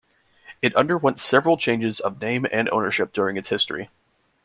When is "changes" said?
1.57-1.99